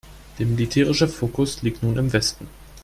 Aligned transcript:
Der 0.39 0.47
militärische 0.47 1.07
Fokus 1.07 1.61
liegt 1.61 1.83
nun 1.83 1.95
im 1.99 2.11
Westen. 2.11 2.47